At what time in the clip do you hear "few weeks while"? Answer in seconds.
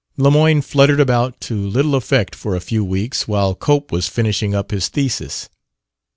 2.59-3.53